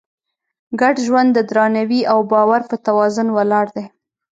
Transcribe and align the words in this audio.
ګډ 0.81 0.95
ژوند 1.07 1.29
د 1.33 1.39
درناوي 1.49 2.01
او 2.11 2.19
باور 2.31 2.61
په 2.69 2.75
توازن 2.85 3.27
ولاړ 3.37 3.65
دی. 3.75 3.85